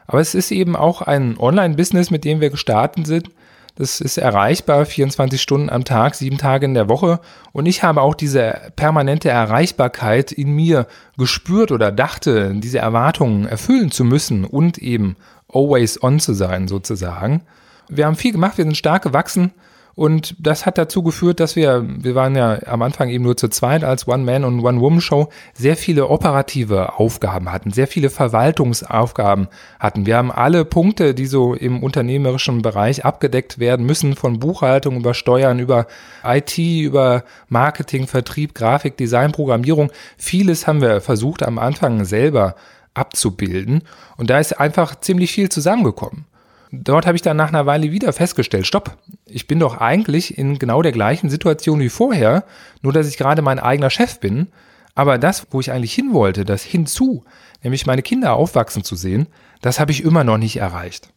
Aber 0.08 0.20
es 0.20 0.34
ist 0.34 0.52
eben 0.52 0.76
auch 0.76 1.02
ein 1.02 1.38
Online-Business, 1.38 2.10
mit 2.10 2.26
dem 2.26 2.42
wir 2.42 2.50
gestartet 2.50 3.06
sind. 3.06 3.30
Das 3.76 4.02
ist 4.02 4.18
erreichbar 4.18 4.86
24 4.86 5.42
Stunden 5.42 5.70
am 5.70 5.86
Tag, 5.86 6.16
sieben 6.16 6.38
Tage 6.38 6.66
in 6.66 6.74
der 6.74 6.90
Woche. 6.90 7.20
Und 7.54 7.66
ich 7.66 7.84
habe 7.84 8.02
auch 8.02 8.16
diese 8.16 8.72
permanente 8.76 9.30
Erreichbarkeit 9.30 10.32
in 10.32 10.52
mir 10.54 10.88
gespürt 11.18 11.72
oder 11.72 11.92
dachte, 11.92 12.54
diese 12.56 12.80
Erwartungen 12.80 13.46
erfüllen 13.46 13.92
zu 13.92 14.04
müssen 14.04 14.46
und 14.46 14.78
eben 14.78 15.16
always 15.52 16.02
on 16.04 16.20
zu 16.20 16.34
sein 16.34 16.68
sozusagen. 16.68 17.42
Wir 17.88 18.06
haben 18.06 18.16
viel 18.16 18.32
gemacht, 18.32 18.58
wir 18.58 18.66
sind 18.66 18.78
stark 18.78 19.04
gewachsen 19.04 19.52
und 19.96 20.36
das 20.40 20.66
hat 20.66 20.78
dazu 20.78 21.04
geführt, 21.04 21.40
dass 21.40 21.56
wir, 21.56 21.86
wir 21.86 22.16
waren 22.16 22.36
ja 22.36 22.60
am 22.66 22.82
Anfang 22.82 23.10
eben 23.10 23.24
nur 23.24 23.36
zu 23.36 23.50
zweit 23.50 23.84
als 23.84 24.08
One-Man- 24.08 24.46
und 24.46 24.62
One-Woman-Show, 24.62 25.30
sehr 25.54 25.76
viele 25.76 26.08
operative 26.08 26.98
Aufgaben 26.98 27.52
hatten, 27.52 27.72
sehr 27.72 27.88
viele 27.88 28.10
Verwaltungsaufgaben 28.10 29.48
hatten. 29.80 30.06
Wir 30.06 30.18
haben 30.18 30.32
alle 30.32 30.64
Punkte, 30.64 31.14
die 31.14 31.26
so 31.26 31.54
im 31.54 31.84
unternehmerischen 31.84 32.62
Bereich 32.62 33.04
abgedeckt 33.04 33.60
werden 33.60 33.86
müssen, 33.86 34.16
von 34.16 34.40
Buchhaltung 34.40 34.96
über 34.96 35.14
Steuern, 35.14 35.60
über 35.60 35.88
IT, 36.24 36.58
über 36.58 37.24
Marketing, 37.50 38.08
Vertrieb, 38.08 38.56
Grafik, 38.56 38.96
Design, 38.98 39.34
Programmierung. 39.34 39.92
Vieles 40.18 40.68
haben 40.68 40.82
wir 40.82 41.02
versucht 41.02 41.44
am 41.44 41.60
Anfang 41.60 42.06
selber 42.06 42.56
abzubilden. 42.94 43.84
Und 44.18 44.30
da 44.30 44.40
ist 44.40 44.60
einfach 44.60 45.00
ziemlich 45.00 45.32
viel 45.32 45.50
zusammengekommen. 45.50 46.26
Dort 46.72 47.06
habe 47.06 47.18
ich 47.18 47.22
dann 47.22 47.36
nach 47.36 47.50
einer 47.50 47.66
Weile 47.66 47.92
wieder 47.92 48.14
festgestellt, 48.14 48.66
stopp, 48.66 48.98
ich 49.26 49.46
bin 49.46 49.60
doch 49.60 49.78
eigentlich 49.78 50.38
in 50.38 50.58
genau 50.58 50.82
der 50.82 50.94
gleichen 50.94 51.30
Situation 51.30 51.82
wie 51.82 51.90
vorher, 51.90 52.46
nur 52.82 52.94
dass 52.94 53.10
ich 53.10 53.18
gerade 53.18 53.42
mein 53.42 53.60
eigener 53.60 53.90
Chef 53.90 54.20
bin. 54.20 54.48
Aber 54.96 55.18
das, 55.18 55.48
wo 55.52 55.60
ich 55.60 55.72
eigentlich 55.72 55.94
hin 55.94 56.14
wollte, 56.14 56.46
das 56.46 56.64
hinzu, 56.64 57.26
nämlich 57.62 57.86
meine 57.86 58.02
Kinder 58.02 58.34
aufwachsen 58.34 58.84
zu 58.84 58.96
sehen, 58.96 59.28
das 59.62 59.80
habe 59.80 59.92
ich 59.92 60.04
immer 60.04 60.24
noch 60.24 60.38
nicht 60.38 60.58
erreicht. 60.58 61.10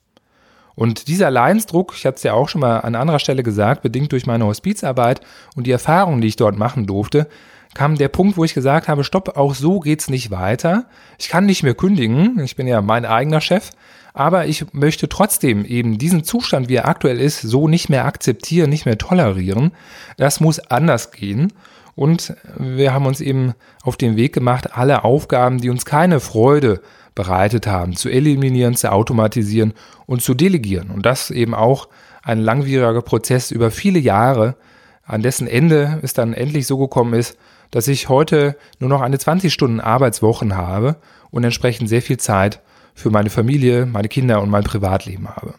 Und 0.74 1.06
dieser 1.06 1.30
Leidensdruck, 1.30 1.94
ich 1.96 2.04
hatte 2.04 2.16
es 2.16 2.22
ja 2.24 2.32
auch 2.32 2.48
schon 2.48 2.60
mal 2.60 2.80
an 2.80 2.96
anderer 2.96 3.20
Stelle 3.20 3.44
gesagt, 3.44 3.82
bedingt 3.82 4.10
durch 4.10 4.26
meine 4.26 4.46
Hospizarbeit 4.46 5.20
und 5.54 5.68
die 5.68 5.72
Erfahrungen, 5.72 6.20
die 6.20 6.28
ich 6.28 6.36
dort 6.36 6.58
machen 6.58 6.86
durfte, 6.86 7.28
kam 7.74 7.96
der 7.96 8.08
Punkt, 8.08 8.36
wo 8.36 8.44
ich 8.44 8.54
gesagt 8.54 8.88
habe, 8.88 9.04
stopp, 9.04 9.36
auch 9.36 9.54
so 9.54 9.80
geht's 9.80 10.08
nicht 10.08 10.30
weiter. 10.30 10.86
Ich 11.18 11.28
kann 11.28 11.46
nicht 11.46 11.62
mehr 11.62 11.74
kündigen, 11.74 12.40
ich 12.40 12.56
bin 12.56 12.66
ja 12.66 12.80
mein 12.80 13.04
eigener 13.04 13.40
Chef, 13.40 13.70
aber 14.14 14.46
ich 14.46 14.72
möchte 14.72 15.08
trotzdem 15.08 15.64
eben 15.64 15.98
diesen 15.98 16.22
Zustand, 16.22 16.68
wie 16.68 16.76
er 16.76 16.86
aktuell 16.88 17.20
ist, 17.20 17.42
so 17.42 17.66
nicht 17.66 17.88
mehr 17.88 18.04
akzeptieren, 18.04 18.70
nicht 18.70 18.86
mehr 18.86 18.96
tolerieren. 18.96 19.72
Das 20.16 20.38
muss 20.38 20.60
anders 20.60 21.10
gehen. 21.10 21.52
Und 21.96 22.34
wir 22.56 22.94
haben 22.94 23.06
uns 23.06 23.20
eben 23.20 23.54
auf 23.82 23.96
den 23.96 24.16
Weg 24.16 24.32
gemacht, 24.32 24.76
alle 24.76 25.04
Aufgaben, 25.04 25.58
die 25.60 25.68
uns 25.68 25.84
keine 25.84 26.20
Freude 26.20 26.80
bereitet 27.16 27.66
haben, 27.66 27.96
zu 27.96 28.08
eliminieren, 28.08 28.76
zu 28.76 28.90
automatisieren 28.90 29.74
und 30.06 30.22
zu 30.22 30.34
delegieren. 30.34 30.90
Und 30.90 31.04
das 31.04 31.30
eben 31.30 31.54
auch 31.54 31.88
ein 32.22 32.38
langwieriger 32.38 33.02
Prozess 33.02 33.50
über 33.50 33.72
viele 33.72 33.98
Jahre, 33.98 34.56
an 35.04 35.22
dessen 35.22 35.48
Ende 35.48 35.98
es 36.02 36.14
dann 36.14 36.34
endlich 36.34 36.66
so 36.66 36.78
gekommen 36.78 37.14
ist, 37.14 37.36
dass 37.72 37.88
ich 37.88 38.08
heute 38.08 38.56
nur 38.78 38.88
noch 38.88 39.00
eine 39.00 39.18
20 39.18 39.52
Stunden 39.52 39.80
Arbeitswochen 39.80 40.56
habe 40.56 40.96
und 41.30 41.42
entsprechend 41.42 41.88
sehr 41.88 42.02
viel 42.02 42.16
Zeit 42.16 42.60
für 42.94 43.10
meine 43.10 43.30
Familie, 43.30 43.86
meine 43.86 44.08
Kinder 44.08 44.40
und 44.40 44.50
mein 44.50 44.64
Privatleben 44.64 45.28
habe. 45.28 45.54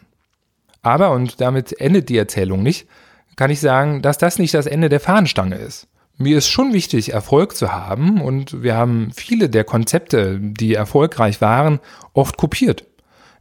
Aber, 0.82 1.10
und 1.12 1.40
damit 1.40 1.80
endet 1.80 2.08
die 2.08 2.18
Erzählung 2.18 2.62
nicht, 2.62 2.86
kann 3.36 3.50
ich 3.50 3.60
sagen, 3.60 4.02
dass 4.02 4.18
das 4.18 4.38
nicht 4.38 4.54
das 4.54 4.66
Ende 4.66 4.88
der 4.88 5.00
Fahnenstange 5.00 5.56
ist. 5.56 5.88
Mir 6.18 6.38
ist 6.38 6.48
schon 6.48 6.72
wichtig, 6.72 7.12
Erfolg 7.12 7.54
zu 7.54 7.72
haben 7.72 8.22
und 8.22 8.62
wir 8.62 8.74
haben 8.74 9.10
viele 9.14 9.50
der 9.50 9.64
Konzepte, 9.64 10.40
die 10.40 10.74
erfolgreich 10.74 11.42
waren, 11.42 11.80
oft 12.14 12.38
kopiert. 12.38 12.84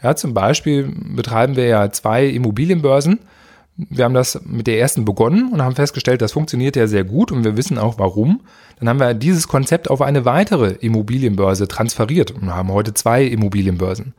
Ja, 0.03 0.15
zum 0.15 0.33
Beispiel 0.33 0.93
betreiben 1.15 1.55
wir 1.55 1.67
ja 1.67 1.89
zwei 1.91 2.25
Immobilienbörsen. 2.25 3.19
Wir 3.77 4.05
haben 4.05 4.13
das 4.13 4.39
mit 4.45 4.67
der 4.67 4.79
ersten 4.79 5.03
begonnen 5.03 5.51
und 5.51 5.61
haben 5.61 5.75
festgestellt, 5.75 6.21
das 6.21 6.31
funktioniert 6.31 6.77
ja 6.77 6.87
sehr 6.87 7.03
gut 7.03 7.31
und 7.31 7.43
wir 7.43 7.57
wissen 7.57 7.77
auch 7.77 7.99
warum. 7.99 8.41
Dann 8.79 8.87
haben 8.87 8.99
wir 8.99 9.13
dieses 9.13 9.49
Konzept 9.49 9.89
auf 9.89 10.01
eine 10.01 10.23
weitere 10.23 10.71
Immobilienbörse 10.79 11.67
transferiert 11.67 12.31
und 12.31 12.53
haben 12.53 12.71
heute 12.71 12.93
zwei 12.93 13.23
Immobilienbörsen. 13.23 14.13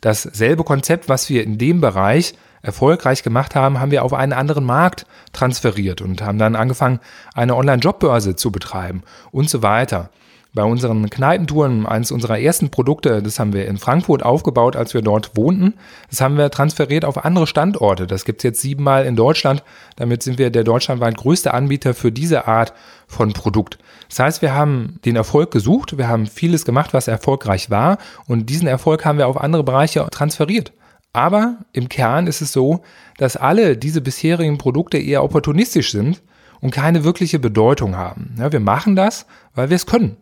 Dasselbe 0.00 0.64
Konzept, 0.64 1.08
was 1.08 1.30
wir 1.30 1.44
in 1.44 1.56
dem 1.56 1.80
Bereich 1.80 2.34
erfolgreich 2.62 3.22
gemacht 3.22 3.54
haben, 3.54 3.78
haben 3.78 3.92
wir 3.92 4.04
auf 4.04 4.12
einen 4.12 4.32
anderen 4.32 4.64
Markt 4.64 5.06
transferiert 5.32 6.00
und 6.00 6.20
haben 6.22 6.38
dann 6.38 6.56
angefangen, 6.56 6.98
eine 7.32 7.54
Online-Jobbörse 7.54 8.34
zu 8.34 8.50
betreiben 8.50 9.02
und 9.30 9.48
so 9.48 9.62
weiter. 9.62 10.10
Bei 10.56 10.64
unseren 10.64 11.10
Kneipentouren, 11.10 11.84
eines 11.84 12.10
unserer 12.10 12.40
ersten 12.40 12.70
Produkte, 12.70 13.22
das 13.22 13.38
haben 13.38 13.52
wir 13.52 13.68
in 13.68 13.76
Frankfurt 13.76 14.22
aufgebaut, 14.22 14.74
als 14.74 14.94
wir 14.94 15.02
dort 15.02 15.36
wohnten. 15.36 15.74
Das 16.08 16.22
haben 16.22 16.38
wir 16.38 16.50
transferiert 16.50 17.04
auf 17.04 17.26
andere 17.26 17.46
Standorte. 17.46 18.06
Das 18.06 18.24
gibt 18.24 18.40
es 18.40 18.44
jetzt 18.44 18.62
siebenmal 18.62 19.04
in 19.04 19.16
Deutschland. 19.16 19.62
Damit 19.96 20.22
sind 20.22 20.38
wir 20.38 20.48
der 20.48 20.64
deutschlandweit 20.64 21.18
größte 21.18 21.52
Anbieter 21.52 21.92
für 21.92 22.10
diese 22.10 22.48
Art 22.48 22.72
von 23.06 23.34
Produkt. 23.34 23.76
Das 24.08 24.18
heißt, 24.18 24.40
wir 24.40 24.54
haben 24.54 24.98
den 25.04 25.14
Erfolg 25.14 25.50
gesucht, 25.50 25.98
wir 25.98 26.08
haben 26.08 26.26
vieles 26.26 26.64
gemacht, 26.64 26.94
was 26.94 27.06
erfolgreich 27.06 27.68
war 27.68 27.98
und 28.26 28.48
diesen 28.48 28.66
Erfolg 28.66 29.04
haben 29.04 29.18
wir 29.18 29.28
auf 29.28 29.38
andere 29.38 29.62
Bereiche 29.62 30.06
transferiert. 30.10 30.72
Aber 31.12 31.58
im 31.74 31.90
Kern 31.90 32.26
ist 32.26 32.40
es 32.40 32.52
so, 32.52 32.80
dass 33.18 33.36
alle 33.36 33.76
diese 33.76 34.00
bisherigen 34.00 34.56
Produkte 34.56 34.96
eher 34.96 35.22
opportunistisch 35.22 35.92
sind 35.92 36.22
und 36.62 36.70
keine 36.70 37.04
wirkliche 37.04 37.38
Bedeutung 37.38 37.94
haben. 37.94 38.36
Ja, 38.38 38.50
wir 38.52 38.60
machen 38.60 38.96
das, 38.96 39.26
weil 39.54 39.68
wir 39.68 39.76
es 39.76 39.84
können. 39.84 40.16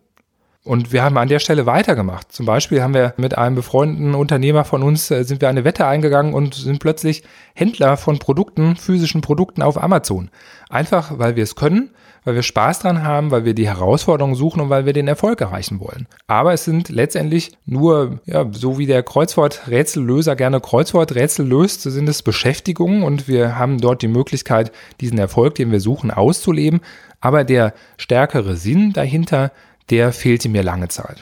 Und 0.65 0.93
wir 0.93 1.05
haben 1.05 1.19
an 1.19 1.29
der 1.29 1.41
Stelle 1.41 1.67
weitergemacht. 1.67 2.33
Zum 2.33 2.47
Beispiel 2.47 2.83
haben 2.83 2.95
wir 2.95 3.13
mit 3.19 3.37
einem 3.37 3.55
befreundeten 3.55 4.15
Unternehmer 4.15 4.65
von 4.65 4.83
uns, 4.83 5.11
äh, 5.11 5.23
sind 5.23 5.43
wir 5.43 5.51
eine 5.51 5.65
Wette 5.65 5.87
eingegangen 5.87 6.33
und 6.33 6.55
sind 6.55 6.81
plötzlich 6.81 7.23
Händler 7.55 7.99
von 7.99 8.19
Produkten, 8.19 8.75
physischen 8.77 9.21
Produkten 9.21 9.61
auf 9.61 9.81
Amazon. 9.81 10.31
Einfach, 10.71 11.19
weil 11.19 11.37
wir 11.37 11.43
es 11.43 11.55
können, 11.55 11.91
weil 12.25 12.37
wir 12.37 12.43
Spaß 12.43 12.79
dran 12.79 13.03
haben, 13.03 13.31
weil 13.31 13.45
wir 13.45 13.53
die 13.53 13.69
Herausforderungen 13.69 14.37
suchen 14.37 14.63
und 14.63 14.71
weil 14.71 14.87
wir 14.87 14.95
den 14.95 15.07
Erfolg 15.07 15.43
erreichen 15.43 15.81
wollen. 15.81 16.09
Aber 16.29 16.55
es 16.55 16.65
sind 16.65 16.89
letztendlich 16.89 17.53
nur, 17.67 18.21
ja, 18.25 18.47
so 18.51 18.79
wie 18.79 18.87
der 18.87 19.03
Kreuzwort-Rätsellöser 19.03 20.35
gerne 20.35 20.63
Kreuzwort-Rätsel 20.63 21.47
löst, 21.47 21.83
sind 21.83 22.09
es 22.09 22.23
Beschäftigungen 22.23 23.03
und 23.03 23.29
wir 23.29 23.59
haben 23.59 23.83
dort 23.83 24.01
die 24.01 24.09
Möglichkeit, 24.09 24.73
diesen 25.03 25.19
Erfolg, 25.19 25.57
den 25.57 25.71
wir 25.71 25.81
suchen, 25.81 26.11
auszuleben. 26.11 26.81
Aber 27.21 27.45
der 27.45 27.75
stärkere 27.99 28.57
Sinn 28.57 28.95
dahinter, 28.95 29.51
der 29.91 30.13
fehlte 30.13 30.49
mir 30.49 30.63
lange 30.63 30.89
Zeit. 30.89 31.19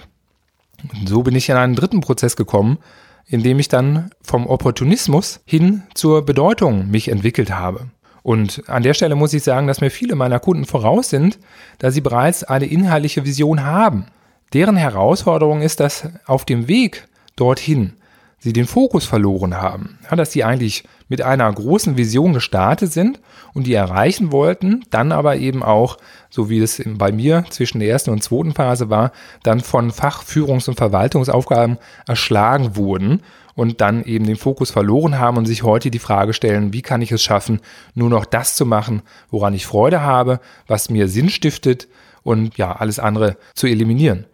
Und 0.92 1.08
so 1.08 1.22
bin 1.22 1.34
ich 1.34 1.48
in 1.48 1.56
einen 1.56 1.74
dritten 1.74 2.00
Prozess 2.00 2.36
gekommen, 2.36 2.78
in 3.26 3.42
dem 3.42 3.58
ich 3.58 3.68
dann 3.68 4.10
vom 4.22 4.46
Opportunismus 4.46 5.40
hin 5.44 5.82
zur 5.94 6.24
Bedeutung 6.24 6.90
mich 6.90 7.08
entwickelt 7.08 7.50
habe. 7.50 7.88
Und 8.22 8.68
an 8.68 8.82
der 8.82 8.94
Stelle 8.94 9.14
muss 9.14 9.32
ich 9.32 9.42
sagen, 9.42 9.66
dass 9.66 9.80
mir 9.80 9.90
viele 9.90 10.14
meiner 10.14 10.38
Kunden 10.38 10.64
voraus 10.64 11.10
sind, 11.10 11.38
da 11.78 11.90
sie 11.90 12.00
bereits 12.00 12.44
eine 12.44 12.66
inhaltliche 12.66 13.24
Vision 13.24 13.64
haben. 13.64 14.06
Deren 14.52 14.76
Herausforderung 14.76 15.62
ist, 15.62 15.80
dass 15.80 16.08
auf 16.26 16.44
dem 16.44 16.68
Weg 16.68 17.08
dorthin 17.36 17.94
sie 18.42 18.52
den 18.52 18.66
Fokus 18.66 19.04
verloren 19.04 19.60
haben, 19.60 19.98
ja, 20.10 20.16
dass 20.16 20.32
sie 20.32 20.42
eigentlich 20.42 20.82
mit 21.08 21.22
einer 21.22 21.52
großen 21.52 21.96
Vision 21.96 22.32
gestartet 22.32 22.92
sind 22.92 23.20
und 23.54 23.68
die 23.68 23.74
erreichen 23.74 24.32
wollten, 24.32 24.82
dann 24.90 25.12
aber 25.12 25.36
eben 25.36 25.62
auch, 25.62 25.98
so 26.28 26.50
wie 26.50 26.58
es 26.58 26.82
bei 26.84 27.12
mir 27.12 27.44
zwischen 27.50 27.78
der 27.78 27.88
ersten 27.88 28.10
und 28.10 28.24
zweiten 28.24 28.52
Phase 28.52 28.90
war, 28.90 29.12
dann 29.44 29.60
von 29.60 29.92
Fachführungs- 29.92 30.68
und 30.68 30.74
Verwaltungsaufgaben 30.74 31.78
erschlagen 32.06 32.74
wurden 32.74 33.22
und 33.54 33.80
dann 33.80 34.02
eben 34.02 34.26
den 34.26 34.36
Fokus 34.36 34.72
verloren 34.72 35.20
haben 35.20 35.36
und 35.36 35.46
sich 35.46 35.62
heute 35.62 35.92
die 35.92 36.00
Frage 36.00 36.32
stellen, 36.32 36.72
wie 36.72 36.82
kann 36.82 37.02
ich 37.02 37.12
es 37.12 37.22
schaffen, 37.22 37.60
nur 37.94 38.10
noch 38.10 38.24
das 38.24 38.56
zu 38.56 38.66
machen, 38.66 39.02
woran 39.30 39.54
ich 39.54 39.66
Freude 39.66 40.00
habe, 40.00 40.40
was 40.66 40.90
mir 40.90 41.06
Sinn 41.06 41.28
stiftet 41.28 41.86
und 42.24 42.56
ja, 42.56 42.72
alles 42.72 42.98
andere 42.98 43.36
zu 43.54 43.68
eliminieren. 43.68 44.26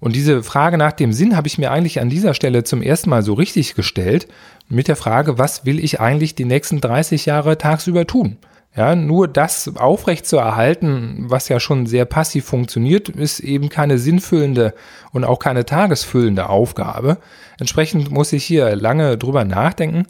Und 0.00 0.14
diese 0.14 0.42
Frage 0.42 0.78
nach 0.78 0.92
dem 0.92 1.12
Sinn 1.12 1.36
habe 1.36 1.48
ich 1.48 1.58
mir 1.58 1.70
eigentlich 1.70 2.00
an 2.00 2.10
dieser 2.10 2.34
Stelle 2.34 2.64
zum 2.64 2.82
ersten 2.82 3.10
Mal 3.10 3.22
so 3.22 3.34
richtig 3.34 3.74
gestellt, 3.74 4.28
mit 4.68 4.88
der 4.88 4.96
Frage, 4.96 5.38
was 5.38 5.64
will 5.64 5.82
ich 5.82 6.00
eigentlich 6.00 6.34
die 6.34 6.44
nächsten 6.44 6.80
30 6.80 7.26
Jahre 7.26 7.56
tagsüber 7.56 8.06
tun? 8.06 8.36
Ja, 8.76 8.94
nur 8.94 9.26
das 9.26 9.72
aufrecht 9.76 10.26
zu 10.26 10.36
erhalten, 10.36 11.24
was 11.28 11.48
ja 11.48 11.60
schon 11.60 11.86
sehr 11.86 12.04
passiv 12.04 12.44
funktioniert, 12.44 13.08
ist 13.08 13.40
eben 13.40 13.70
keine 13.70 13.96
sinnfüllende 13.96 14.74
und 15.12 15.24
auch 15.24 15.38
keine 15.38 15.64
tagesfüllende 15.64 16.50
Aufgabe. 16.50 17.16
Entsprechend 17.58 18.10
muss 18.10 18.34
ich 18.34 18.44
hier 18.44 18.76
lange 18.76 19.16
drüber 19.16 19.44
nachdenken. 19.44 20.06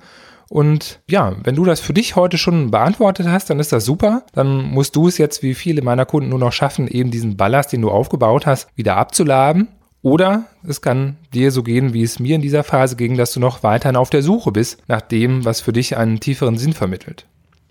Und 0.48 1.00
ja, 1.08 1.36
wenn 1.44 1.54
du 1.54 1.64
das 1.64 1.78
für 1.78 1.92
dich 1.92 2.16
heute 2.16 2.38
schon 2.38 2.72
beantwortet 2.72 3.28
hast, 3.28 3.50
dann 3.50 3.60
ist 3.60 3.72
das 3.72 3.84
super. 3.84 4.24
Dann 4.32 4.64
musst 4.64 4.96
du 4.96 5.06
es 5.06 5.16
jetzt 5.16 5.44
wie 5.44 5.54
viele 5.54 5.82
meiner 5.82 6.04
Kunden 6.04 6.30
nur 6.30 6.38
noch 6.40 6.52
schaffen, 6.52 6.88
eben 6.88 7.12
diesen 7.12 7.36
Ballast, 7.36 7.72
den 7.72 7.82
du 7.82 7.90
aufgebaut 7.90 8.46
hast, 8.46 8.68
wieder 8.74 8.96
abzuladen 8.96 9.68
oder 10.06 10.44
es 10.64 10.82
kann 10.82 11.16
dir 11.34 11.50
so 11.50 11.64
gehen, 11.64 11.92
wie 11.92 12.04
es 12.04 12.20
mir 12.20 12.36
in 12.36 12.40
dieser 12.40 12.62
Phase 12.62 12.94
ging, 12.94 13.16
dass 13.16 13.32
du 13.32 13.40
noch 13.40 13.64
weiterhin 13.64 13.96
auf 13.96 14.08
der 14.08 14.22
Suche 14.22 14.52
bist 14.52 14.78
nach 14.86 15.00
dem, 15.00 15.44
was 15.44 15.60
für 15.60 15.72
dich 15.72 15.96
einen 15.96 16.20
tieferen 16.20 16.58
Sinn 16.58 16.74
vermittelt. 16.74 17.26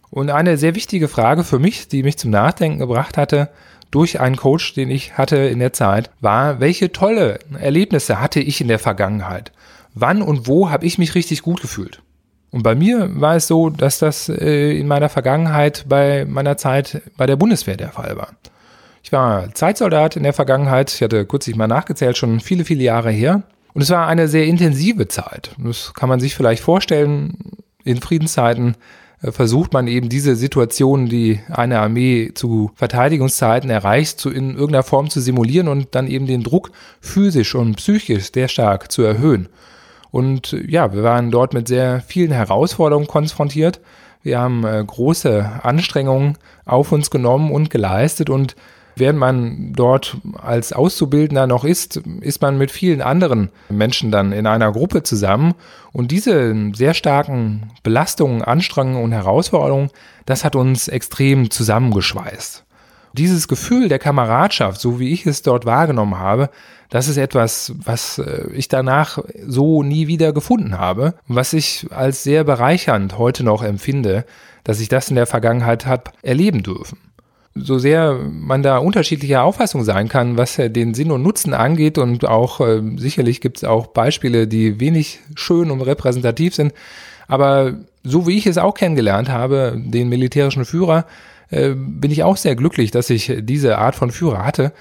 Und 0.10 0.30
eine 0.30 0.58
sehr 0.58 0.75
wichtige 0.75 1.08
Frage 1.08 1.46
für 1.46 1.60
mich, 1.60 1.88
die 1.88 2.04
mich 2.04 2.18
zum 2.18 2.32
Nachdenken 2.32 2.80
gebracht 2.80 3.15
hatte, 3.15 3.51
durch 3.89 4.20
einen 4.20 4.36
Coach, 4.36 4.74
den 4.74 4.92
ich 4.92 5.18
hatte 5.18 5.38
in 5.38 5.60
der 5.60 5.72
Zeit, 5.72 6.10
war, 6.20 6.60
welche 6.60 6.92
tolle 6.92 7.39
Erlebnisse 7.58 8.20
hatte 8.20 8.42
ich 8.42 8.60
in 8.60 8.68
der 8.68 8.80
Vergangenheit? 8.80 9.54
Wann 9.94 10.22
und 10.22 10.46
wo 10.46 10.70
habe 10.70 10.86
ich 10.86 10.98
mich 10.98 11.15
richtig 11.15 11.42
gut 11.42 11.62
gefühlt? 11.62 12.01
Und 12.51 12.63
bei 12.63 12.75
mir 12.75 13.10
war 13.13 13.38
es 13.38 13.48
so, 13.48 13.70
dass 13.70 14.00
das 14.00 14.27
äh, 14.27 14.77
in 14.77 14.88
meiner 14.88 15.08
Vergangenheit 15.08 15.86
bei 15.88 16.25
meiner 16.25 16.58
Zeit 16.58 17.01
bei 17.15 17.27
der 17.27 17.38
Bundeswehr 17.38 17.77
der 17.77 17.94
Fall 17.94 18.18
war. 18.18 18.34
Ich 19.06 19.12
war 19.12 19.54
Zeitsoldat 19.54 20.16
in 20.16 20.24
der 20.24 20.34
Vergangenheit. 20.34 20.92
Ich 20.92 21.00
hatte 21.04 21.28
kürzlich 21.28 21.56
mal 21.56 21.68
nachgezählt, 21.68 22.18
schon 22.18 22.40
viele, 22.40 22.66
viele 22.66 22.84
Jahre 22.84 23.12
her. 23.12 23.44
Und 23.76 23.84
es 23.84 23.92
war 23.92 24.08
eine 24.08 24.28
sehr 24.28 24.46
intensive 24.46 25.08
Zeit. 25.08 25.52
Das 25.60 25.94
kann 25.94 26.10
man 26.10 26.20
sich 26.20 26.34
vielleicht 26.34 26.64
vorstellen. 26.64 27.38
In 27.84 28.02
Friedenszeiten 28.02 28.76
äh, 29.22 29.32
versucht 29.32 29.74
man 29.74 29.88
eben 29.88 30.10
diese 30.10 30.36
Situation, 30.36 31.06
die 31.06 31.40
eine 31.52 31.82
Armee 31.82 32.32
zu 32.34 32.72
Verteidigungszeiten 32.74 33.70
erreicht, 33.70 34.20
zu 34.20 34.32
in 34.32 34.56
irgendeiner 34.56 34.82
Form 34.82 35.12
zu 35.12 35.22
simulieren 35.22 35.68
und 35.68 35.94
dann 35.94 36.08
eben 36.08 36.26
den 36.26 36.42
Druck 36.42 36.72
physisch 37.00 37.54
und 37.54 37.76
psychisch 37.76 38.32
sehr 38.34 38.48
stark 38.48 38.92
zu 38.92 39.04
erhöhen. 39.04 39.50
Und 40.10 40.58
ja, 40.68 40.94
wir 40.94 41.04
waren 41.04 41.30
dort 41.30 41.54
mit 41.54 41.68
sehr 41.68 42.02
vielen 42.02 42.32
Herausforderungen 42.32 43.06
konfrontiert. 43.06 43.82
Wir 44.24 44.40
haben 44.40 44.66
äh, 44.66 44.84
große 44.84 45.62
Anstrengungen 45.62 46.40
auf 46.66 46.92
uns 46.92 47.12
genommen 47.12 47.52
und 47.52 47.70
geleistet 47.70 48.32
und 48.32 48.56
Während 48.96 49.20
man 49.20 49.74
dort 49.74 50.18
als 50.42 50.72
Auszubildender 50.72 51.48
noch 51.48 51.66
ist, 51.66 51.98
ist 52.22 52.42
man 52.42 52.58
mit 52.58 52.72
vielen 52.72 53.02
anderen 53.02 53.50
Menschen 53.70 54.10
dann 54.12 54.32
in 54.32 54.48
einer 54.48 54.72
Gruppe 54.72 55.04
zusammen. 55.04 55.54
Und 55.92 56.12
diese 56.12 56.56
sehr 56.74 56.94
starken 56.94 57.72
Belastungen, 57.84 58.42
Anstrengungen 58.42 59.04
und 59.04 59.12
Herausforderungen, 59.12 59.90
das 60.25 60.46
hat 60.46 60.56
uns 60.56 60.88
extrem 60.88 61.52
zusammengeschweißt. 61.52 62.64
Dieses 63.14 63.48
Gefühl 63.48 63.88
der 63.88 64.00
Kameradschaft, 64.00 64.80
so 64.80 65.00
wie 65.00 65.12
ich 65.12 65.25
es 65.25 65.42
dort 65.42 65.66
wahrgenommen 65.66 66.18
habe, 66.20 66.50
das 66.90 67.08
ist 67.08 67.18
etwas, 67.18 67.74
was 67.84 68.20
äh, 68.20 68.50
ich 68.54 68.68
danach 68.68 69.20
so 69.48 69.84
nie 69.84 70.08
wieder 70.08 70.34
gefunden 70.34 70.78
habe 70.78 71.16
was 71.28 71.54
ich 71.54 71.88
als 71.92 72.24
sehr 72.24 72.44
bereichernd 72.44 73.18
heute 73.18 73.44
noch 73.44 73.64
empfinde, 73.64 74.25
dass 74.64 74.80
ich 74.80 74.90
das 74.90 75.10
in 75.10 75.16
der 75.16 75.25
Vergangenheit 75.28 75.86
habe 75.86 76.12
erleben 76.22 76.62
dürfen 76.62 76.98
so 77.56 77.78
sehr 77.78 78.20
man 78.30 78.64
da 78.64 78.78
unterschiedlicher 78.78 79.44
Auffassung 79.44 79.84
sein 79.86 80.10
kann, 80.10 80.38
was 80.38 80.58
den 80.58 80.94
Sinn 80.94 81.12
und 81.12 81.24
Nutzen 81.24 81.54
angeht 81.54 81.98
und 81.98 82.26
auch 82.26 82.60
äh, 82.60 82.82
sicherlich 82.98 83.40
gibt 83.40 83.58
es 83.58 83.64
auch 83.64 83.88
Beispiele, 83.88 84.46
die 84.46 84.80
wenig 84.82 85.20
schön 85.36 85.72
und 85.72 85.82
repräsentativ 85.82 86.54
sind, 86.54 86.74
aber 87.28 87.76
so 88.04 88.28
wie 88.28 88.38
ich 88.38 88.46
es 88.46 88.58
auch 88.58 88.76
kennengelernt 88.76 89.30
habe, 89.30 89.82
den 89.84 90.10
militärischen 90.10 90.66
Führer, 90.66 91.06
äh, 91.50 91.72
bin 91.76 92.12
ich 92.12 92.24
auch 92.24 92.38
sehr 92.38 92.56
glücklich, 92.56 92.92
dass 92.92 93.10
ich 93.10 93.34
diese 93.40 93.78
Art 93.78 93.96
von 93.96 94.12
Führer 94.12 94.46
hatte, 94.46 94.74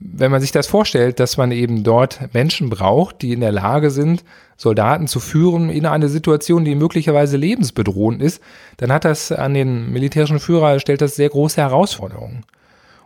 wenn 0.00 0.30
man 0.30 0.40
sich 0.40 0.52
das 0.52 0.66
vorstellt, 0.66 1.20
dass 1.20 1.36
man 1.36 1.52
eben 1.52 1.84
dort 1.84 2.32
Menschen 2.34 2.70
braucht, 2.70 3.22
die 3.22 3.32
in 3.32 3.40
der 3.40 3.52
Lage 3.52 3.90
sind, 3.90 4.24
Soldaten 4.56 5.08
zu 5.08 5.20
führen 5.20 5.70
in 5.70 5.86
eine 5.86 6.08
Situation, 6.08 6.64
die 6.64 6.74
möglicherweise 6.74 7.36
lebensbedrohend 7.36 8.22
ist, 8.22 8.40
dann 8.76 8.92
hat 8.92 9.04
das 9.04 9.32
an 9.32 9.54
den 9.54 9.92
militärischen 9.92 10.40
Führer, 10.40 10.78
stellt 10.78 11.00
das 11.00 11.16
sehr 11.16 11.28
große 11.28 11.60
Herausforderungen. 11.60 12.44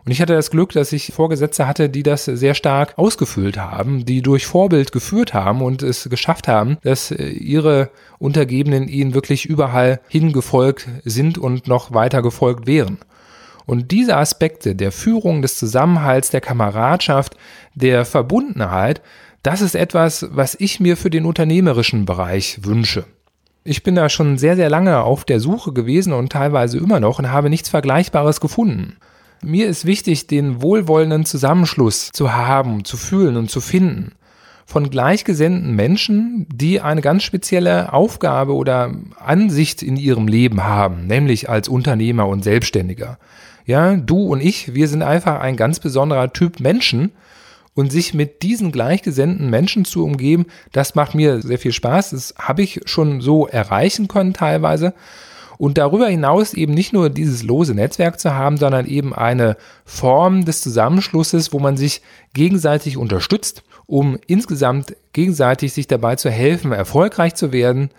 Und 0.07 0.11
ich 0.11 0.21
hatte 0.21 0.35
das 0.35 0.51
Glück, 0.51 0.71
dass 0.71 0.93
ich 0.93 1.11
Vorgesetzte 1.11 1.67
hatte, 1.67 1.89
die 1.89 2.01
das 2.01 2.23
sehr 2.23 2.53
stark 2.53 2.97
ausgefüllt 2.97 3.57
haben, 3.57 4.05
die 4.05 4.21
durch 4.21 4.45
Vorbild 4.45 4.93
geführt 4.93 5.33
haben 5.33 5.61
und 5.61 5.83
es 5.83 6.07
geschafft 6.09 6.47
haben, 6.47 6.77
dass 6.83 7.11
äh, 7.11 7.27
ihre 7.27 7.89
Untergebenen 8.17 8.87
ihnen 8.87 9.13
wirklich 9.13 9.45
überall 9.45 9.99
hingefolgt 10.07 10.87
sind 11.03 11.37
und 11.37 11.67
noch 11.67 11.93
weiter 11.93 12.21
gefolgt 12.21 12.67
wären. 12.67 12.99
Und 13.67 13.91
diese 13.91 14.17
Aspekte 14.17 14.75
der 14.75 14.91
Führung, 14.91 15.43
des 15.43 15.57
Zusammenhalts, 15.57 16.31
der 16.31 16.41
Kameradschaft, 16.41 17.35
der 17.75 18.05
Verbundenheit, 18.05 19.01
das 19.43 19.61
ist 19.61 19.75
etwas, 19.75 20.25
was 20.31 20.55
ich 20.57 20.79
mir 20.79 20.97
für 20.97 21.09
den 21.09 21.25
unternehmerischen 21.25 22.05
Bereich 22.05 22.61
wünsche. 22.63 23.03
Ich 23.65 23.83
bin 23.83 23.93
da 23.93 24.07
schon 24.07 24.37
sehr, 24.37 24.55
sehr 24.55 24.69
lange 24.69 25.01
auf 25.01 25.25
der 25.25 25.41
Suche 25.41 25.73
gewesen 25.73 26.13
und 26.13 26.31
teilweise 26.31 26.77
immer 26.77 27.01
noch 27.01 27.19
und 27.19 27.29
habe 27.29 27.49
nichts 27.49 27.67
Vergleichbares 27.67 28.39
gefunden. 28.39 28.95
Mir 29.43 29.67
ist 29.67 29.85
wichtig, 29.85 30.27
den 30.27 30.61
wohlwollenden 30.61 31.25
Zusammenschluss 31.25 32.11
zu 32.13 32.33
haben, 32.33 32.85
zu 32.85 32.95
fühlen 32.95 33.35
und 33.35 33.51
zu 33.51 33.59
finden 33.59 34.13
von 34.67 34.89
gleichgesinnten 34.89 35.73
Menschen, 35.73 36.45
die 36.53 36.81
eine 36.81 36.99
ganz 36.99 37.23
spezielle 37.23 37.93
Aufgabe 37.93 38.53
oder 38.53 38.93
Ansicht 39.17 39.81
in 39.81 39.95
ihrem 39.95 40.27
Leben 40.27 40.65
haben, 40.65 41.07
nämlich 41.07 41.49
als 41.49 41.69
Unternehmer 41.69 42.27
und 42.27 42.43
Selbstständiger. 42.43 43.17
Ja, 43.67 43.97
du 43.97 44.23
und 44.23 44.41
ich, 44.41 44.73
wir 44.73 44.87
sind 44.87 45.03
einfach 45.03 45.41
ein 45.41 45.57
ganz 45.57 45.81
besonderer 45.81 46.31
Typ 46.31 46.61
Menschen 46.61 47.11
und 47.75 47.91
sich 47.91 48.13
mit 48.13 48.41
diesen 48.41 48.71
gleichgesinnten 48.71 49.49
Menschen 49.49 49.83
zu 49.83 50.05
umgeben, 50.05 50.45
das 50.71 50.95
macht 50.95 51.13
mir 51.13 51.41
sehr 51.41 51.59
viel 51.59 51.73
Spaß. 51.73 52.11
Das 52.11 52.33
habe 52.39 52.61
ich 52.61 52.79
schon 52.85 53.19
so 53.19 53.45
erreichen 53.45 54.07
können 54.07 54.33
teilweise. 54.33 54.93
Und 55.57 55.77
darüber 55.77 56.07
hinaus 56.07 56.53
eben 56.53 56.73
nicht 56.73 56.93
nur 56.93 57.09
dieses 57.09 57.43
lose 57.43 57.73
Netzwerk 57.73 58.21
zu 58.21 58.33
haben, 58.33 58.55
sondern 58.55 58.85
eben 58.85 59.13
eine 59.13 59.57
Form 59.83 60.45
des 60.45 60.61
Zusammenschlusses, 60.61 61.51
wo 61.51 61.59
man 61.59 61.75
sich 61.75 62.01
gegenseitig 62.33 62.95
unterstützt, 62.95 63.63
um 63.85 64.17
insgesamt 64.27 64.95
gegenseitig 65.11 65.73
sich 65.73 65.87
dabei 65.87 66.15
zu 66.15 66.29
helfen, 66.29 66.71
erfolgreich 66.71 67.35
zu 67.35 67.51
werden 67.51 67.89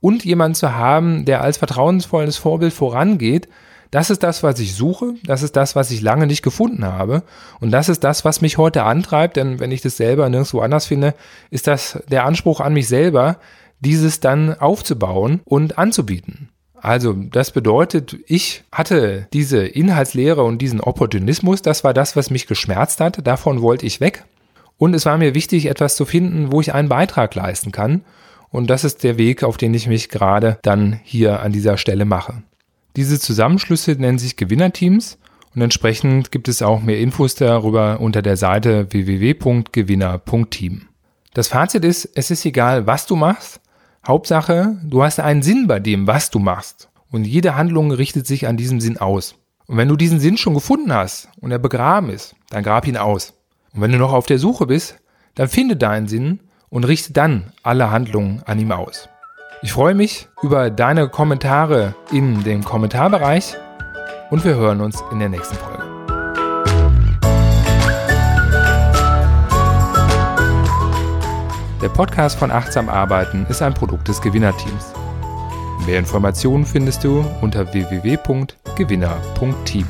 und 0.00 0.24
jemanden 0.24 0.54
zu 0.54 0.76
haben, 0.76 1.24
der 1.24 1.40
als 1.40 1.56
vertrauensvolles 1.56 2.36
Vorbild 2.36 2.72
vorangeht, 2.72 3.48
das 3.90 4.10
ist 4.10 4.22
das, 4.22 4.42
was 4.42 4.58
ich 4.58 4.74
suche. 4.74 5.14
Das 5.24 5.42
ist 5.42 5.56
das, 5.56 5.76
was 5.76 5.90
ich 5.90 6.00
lange 6.00 6.26
nicht 6.26 6.42
gefunden 6.42 6.84
habe. 6.84 7.22
Und 7.60 7.70
das 7.70 7.88
ist 7.88 8.04
das, 8.04 8.24
was 8.24 8.40
mich 8.40 8.58
heute 8.58 8.82
antreibt. 8.82 9.36
Denn 9.36 9.60
wenn 9.60 9.70
ich 9.70 9.80
das 9.80 9.96
selber 9.96 10.28
nirgendwo 10.28 10.60
anders 10.60 10.86
finde, 10.86 11.14
ist 11.50 11.66
das 11.66 12.02
der 12.10 12.24
Anspruch 12.24 12.60
an 12.60 12.72
mich 12.72 12.88
selber, 12.88 13.38
dieses 13.80 14.20
dann 14.20 14.54
aufzubauen 14.54 15.40
und 15.44 15.78
anzubieten. 15.78 16.48
Also 16.74 17.14
das 17.14 17.50
bedeutet, 17.50 18.16
ich 18.26 18.64
hatte 18.70 19.28
diese 19.32 19.66
Inhaltslehre 19.66 20.44
und 20.44 20.58
diesen 20.58 20.80
Opportunismus, 20.80 21.62
das 21.62 21.84
war 21.84 21.94
das, 21.94 22.16
was 22.16 22.30
mich 22.30 22.46
geschmerzt 22.46 23.00
hat, 23.00 23.26
davon 23.26 23.62
wollte 23.62 23.86
ich 23.86 24.00
weg. 24.00 24.24
Und 24.78 24.94
es 24.94 25.06
war 25.06 25.16
mir 25.16 25.34
wichtig, 25.34 25.66
etwas 25.66 25.96
zu 25.96 26.04
finden, 26.04 26.52
wo 26.52 26.60
ich 26.60 26.74
einen 26.74 26.88
Beitrag 26.88 27.34
leisten 27.34 27.72
kann. 27.72 28.04
Und 28.50 28.68
das 28.68 28.84
ist 28.84 29.04
der 29.04 29.18
Weg, 29.18 29.42
auf 29.42 29.56
den 29.56 29.74
ich 29.74 29.86
mich 29.86 30.10
gerade 30.10 30.58
dann 30.62 31.00
hier 31.02 31.40
an 31.40 31.52
dieser 31.52 31.78
Stelle 31.78 32.04
mache. 32.04 32.42
Diese 32.96 33.20
Zusammenschlüsse 33.20 33.92
nennen 33.92 34.18
sich 34.18 34.36
Gewinnerteams 34.36 35.18
und 35.54 35.60
entsprechend 35.60 36.32
gibt 36.32 36.48
es 36.48 36.62
auch 36.62 36.80
mehr 36.80 36.98
Infos 36.98 37.34
darüber 37.34 38.00
unter 38.00 38.22
der 38.22 38.38
Seite 38.38 38.90
www.gewinner.team. 38.90 40.88
Das 41.34 41.48
Fazit 41.48 41.84
ist, 41.84 42.08
es 42.14 42.30
ist 42.30 42.46
egal, 42.46 42.86
was 42.86 43.06
du 43.06 43.14
machst. 43.14 43.60
Hauptsache, 44.06 44.78
du 44.82 45.02
hast 45.02 45.20
einen 45.20 45.42
Sinn 45.42 45.66
bei 45.66 45.78
dem, 45.78 46.06
was 46.06 46.30
du 46.30 46.38
machst. 46.38 46.88
Und 47.10 47.26
jede 47.26 47.54
Handlung 47.54 47.90
richtet 47.92 48.26
sich 48.26 48.46
an 48.46 48.56
diesem 48.56 48.80
Sinn 48.80 48.96
aus. 48.96 49.34
Und 49.66 49.76
wenn 49.76 49.88
du 49.88 49.96
diesen 49.96 50.20
Sinn 50.20 50.38
schon 50.38 50.54
gefunden 50.54 50.92
hast 50.92 51.28
und 51.40 51.50
er 51.50 51.58
begraben 51.58 52.08
ist, 52.08 52.34
dann 52.48 52.62
grab 52.64 52.86
ihn 52.86 52.96
aus. 52.96 53.34
Und 53.74 53.82
wenn 53.82 53.92
du 53.92 53.98
noch 53.98 54.14
auf 54.14 54.24
der 54.24 54.38
Suche 54.38 54.66
bist, 54.66 54.96
dann 55.34 55.48
finde 55.48 55.76
deinen 55.76 56.08
Sinn 56.08 56.40
und 56.70 56.84
richte 56.84 57.12
dann 57.12 57.52
alle 57.62 57.90
Handlungen 57.90 58.42
an 58.46 58.58
ihm 58.58 58.72
aus. 58.72 59.10
Ich 59.62 59.72
freue 59.72 59.94
mich 59.94 60.28
über 60.42 60.68
deine 60.70 61.08
Kommentare 61.08 61.94
in 62.12 62.44
dem 62.44 62.62
Kommentarbereich 62.62 63.54
und 64.30 64.44
wir 64.44 64.54
hören 64.54 64.82
uns 64.82 65.02
in 65.10 65.18
der 65.18 65.30
nächsten 65.30 65.56
Folge. 65.56 65.82
Der 71.80 71.88
Podcast 71.88 72.38
von 72.38 72.50
Achtsam 72.50 72.90
Arbeiten 72.90 73.46
ist 73.48 73.62
ein 73.62 73.72
Produkt 73.72 74.08
des 74.08 74.20
Gewinnerteams. 74.20 74.92
Mehr 75.86 76.00
Informationen 76.00 76.66
findest 76.66 77.02
du 77.04 77.24
unter 77.40 77.72
www.gewinner.team. 77.72 79.86